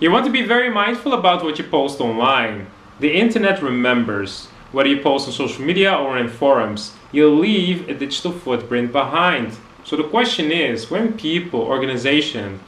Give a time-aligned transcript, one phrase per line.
[0.00, 2.66] You want to be very mindful about what you post online.
[2.98, 4.46] The internet remembers.
[4.72, 9.56] Whether you post on social media or in forums, you'll leave a digital footprint behind.
[9.84, 12.60] So the question is, when people, organizations,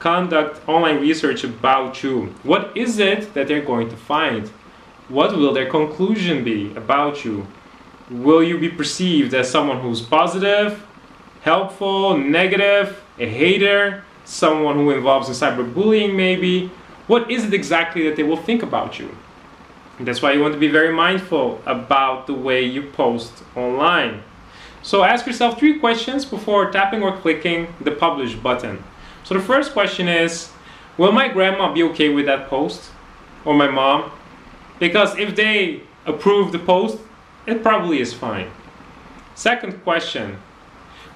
[0.00, 4.48] conduct online research about you, what is it that they're going to find?
[5.08, 7.46] What will their conclusion be about you?
[8.10, 10.84] Will you be perceived as someone who's positive,
[11.42, 16.70] helpful, negative, a hater, someone who involves in cyberbullying maybe?
[17.06, 19.16] What is it exactly that they will think about you?
[19.98, 24.22] And that's why you want to be very mindful about the way you post online.
[24.82, 28.82] So ask yourself three questions before tapping or clicking the publish button.
[29.24, 30.50] So the first question is
[30.98, 32.90] Will my grandma be okay with that post?
[33.44, 34.10] Or my mom?
[34.78, 36.98] Because if they approve the post,
[37.46, 38.50] it probably is fine.
[39.34, 40.38] Second question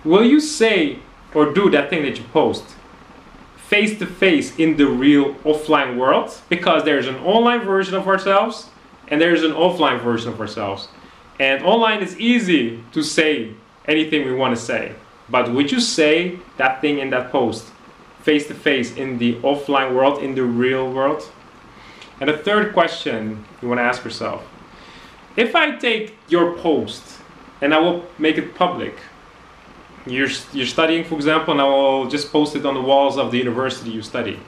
[0.05, 1.00] Will you say
[1.34, 2.64] or do that thing that you post
[3.69, 8.69] face to face in the real offline world because there's an online version of ourselves
[9.08, 10.89] and there's an offline version of ourselves.
[11.41, 13.53] And online is easy to say
[13.86, 14.95] anything we want to say.
[15.28, 17.67] But would you say that thing in that post
[18.23, 21.28] face to face in the offline world, in the real world?
[22.20, 24.47] And the third question you want to ask yourself
[25.36, 27.03] if I take your post
[27.61, 28.97] and I will make it public,
[30.06, 33.30] you're, you're studying, for example, and I will just post it on the walls of
[33.30, 34.38] the university you study.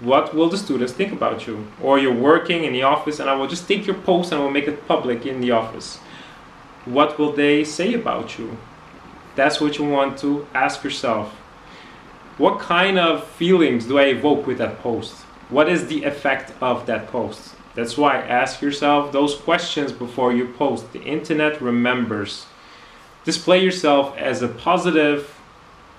[0.00, 1.66] What will the students think about you?
[1.82, 4.44] Or you're working in the office and I will just take your post and I
[4.44, 5.96] will make it public in the office.
[6.84, 8.56] What will they say about you?
[9.34, 11.32] That's what you want to ask yourself.
[12.38, 15.14] What kind of feelings do I evoke with that post?
[15.48, 17.56] What is the effect of that post?
[17.74, 20.92] That's why ask yourself those questions before you post.
[20.92, 22.46] The internet remembers
[23.28, 25.38] display yourself as a positive,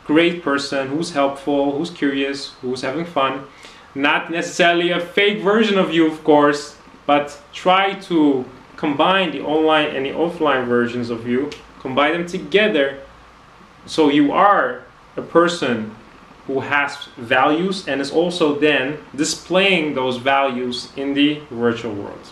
[0.04, 3.46] great person who's helpful, who's curious, who's having fun.
[3.94, 6.76] Not necessarily a fake version of you, of course,
[7.06, 8.46] but try to
[8.78, 12.98] combine the online and the offline versions of you, combine them together
[13.86, 14.82] so you are
[15.16, 15.96] a person
[16.48, 22.26] who has values and is also then displaying those values in the virtual world.